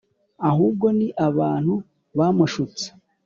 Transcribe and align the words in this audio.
ahubwo 0.49 0.85
ni 0.97 1.07
abantu 1.27 1.73
bamushutse 2.17 2.85